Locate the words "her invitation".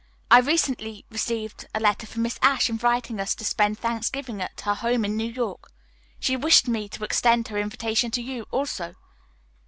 7.49-8.09